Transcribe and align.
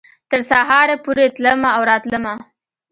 تر 0.29 0.39
سهاره 0.49 0.95
پورې 1.03 1.25
تلمه 1.35 1.69
او 1.77 1.81
راتلمه 1.89 2.33